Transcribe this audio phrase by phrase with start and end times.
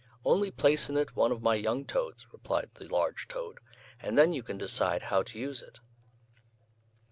[0.25, 3.59] "Only place in it one of my young toads," replied the large toad,
[3.99, 5.79] "and then you can decide how to use it."